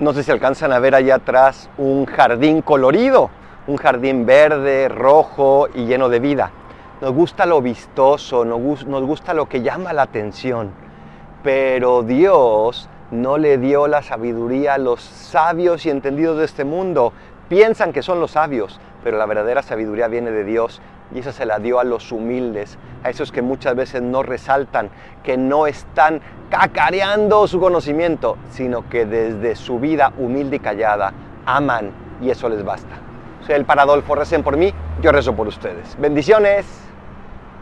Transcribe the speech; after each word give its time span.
No 0.00 0.14
sé 0.14 0.22
si 0.22 0.30
alcanzan 0.30 0.72
a 0.72 0.78
ver 0.78 0.94
allá 0.94 1.16
atrás 1.16 1.68
un 1.76 2.06
jardín 2.06 2.62
colorido, 2.62 3.28
un 3.66 3.76
jardín 3.76 4.24
verde, 4.24 4.88
rojo 4.88 5.68
y 5.74 5.84
lleno 5.84 6.08
de 6.08 6.20
vida. 6.20 6.52
Nos 7.02 7.12
gusta 7.12 7.44
lo 7.44 7.60
vistoso, 7.60 8.46
nos 8.46 9.04
gusta 9.04 9.34
lo 9.34 9.46
que 9.46 9.60
llama 9.60 9.92
la 9.92 10.00
atención, 10.00 10.70
pero 11.42 12.02
Dios 12.02 12.88
no 13.10 13.36
le 13.36 13.58
dio 13.58 13.88
la 13.88 14.02
sabiduría 14.02 14.74
a 14.74 14.78
los 14.78 15.02
sabios 15.02 15.84
y 15.84 15.90
entendidos 15.90 16.38
de 16.38 16.46
este 16.46 16.64
mundo. 16.64 17.12
Piensan 17.50 17.92
que 17.92 18.00
son 18.00 18.20
los 18.20 18.30
sabios, 18.30 18.80
pero 19.04 19.18
la 19.18 19.26
verdadera 19.26 19.60
sabiduría 19.60 20.08
viene 20.08 20.30
de 20.30 20.44
Dios 20.44 20.80
y 21.14 21.18
esa 21.18 21.32
se 21.32 21.44
la 21.44 21.58
dio 21.58 21.78
a 21.78 21.84
los 21.84 22.10
humildes, 22.10 22.78
a 23.04 23.10
esos 23.10 23.32
que 23.32 23.42
muchas 23.42 23.74
veces 23.74 24.00
no 24.00 24.22
resaltan, 24.22 24.88
que 25.24 25.36
no 25.36 25.66
están 25.66 26.22
cacareando 26.50 27.46
su 27.46 27.60
conocimiento, 27.60 28.36
sino 28.50 28.88
que 28.88 29.06
desde 29.06 29.56
su 29.56 29.78
vida 29.78 30.12
humilde 30.18 30.56
y 30.56 30.60
callada 30.60 31.12
aman 31.46 31.92
y 32.20 32.30
eso 32.30 32.48
les 32.48 32.64
basta. 32.64 32.96
Soy 33.46 33.54
el 33.54 33.64
Paradolfo, 33.64 34.14
recen 34.14 34.42
por 34.42 34.56
mí, 34.56 34.74
yo 35.00 35.12
rezo 35.12 35.34
por 35.34 35.46
ustedes. 35.48 35.96
Bendiciones. 35.98 36.66